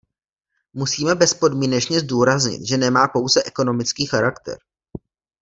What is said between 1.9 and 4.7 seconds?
zdůraznit, že nemá pouze ekonomický charakter.